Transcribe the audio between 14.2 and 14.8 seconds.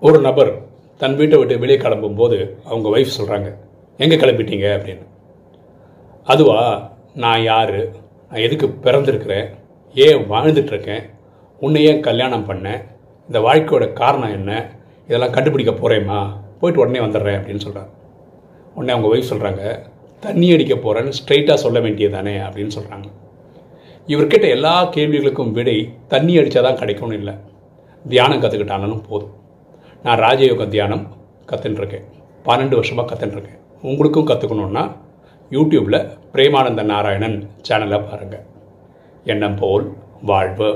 என்ன?